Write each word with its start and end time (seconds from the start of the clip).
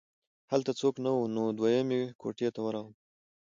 هلته 0.51 0.71
څوک 0.79 0.95
نه 1.05 1.11
وو 1.15 1.25
نو 1.35 1.43
دویمې 1.57 2.01
کوټې 2.21 2.47
ته 2.55 2.59
ورغلم 2.63 2.93